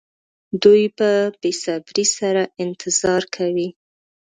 [0.63, 3.69] دوی په بې صبرۍ سره انتظار کوي.